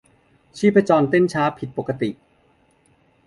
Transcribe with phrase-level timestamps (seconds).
[0.57, 2.09] ชีพจรเต้นช้าผิดปกติ